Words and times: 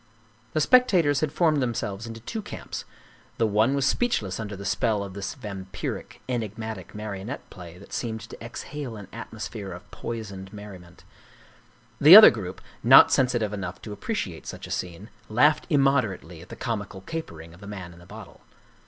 The 0.53 0.61
spectators 0.61 1.19
had 1.19 1.31
formed 1.31 1.61
themselves 1.61 2.07
into 2.07 2.21
two 2.21 2.41
camps. 2.41 2.85
The 3.37 3.45
one 3.45 3.75
was 3.75 3.85
speechless 3.85 4.39
under 4.39 4.55
the 4.55 4.65
spell 4.65 5.03
of 5.03 5.13
this 5.13 5.35
vampiric, 5.35 6.21
enigmatic 6.27 6.95
marionette 6.95 7.47
play 7.51 7.77
that 7.77 7.93
seemed 7.93 8.21
to 8.21 8.43
exhale 8.43 8.95
an 8.97 9.05
atmos 9.13 9.47
phere 9.47 9.71
of 9.71 9.91
poisoned 9.91 10.51
merriment; 10.51 11.03
the 11.99 12.15
other 12.15 12.31
group, 12.31 12.61
not 12.81 13.11
sensi 13.11 13.37
tive 13.37 13.53
enough 13.53 13.79
to 13.83 13.93
appreciate 13.93 14.47
such 14.47 14.65
a 14.65 14.71
scene, 14.71 15.11
laughed 15.29 15.69
immoder 15.69 16.19
ately 16.19 16.41
at 16.41 16.49
the 16.49 16.55
comical 16.55 17.01
capering 17.01 17.53
of 17.53 17.59
the 17.59 17.67
man 17.67 17.93
in 17.93 17.99
the 17.99 18.07
bottle. 18.07 18.41